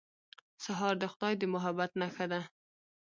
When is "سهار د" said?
0.63-1.03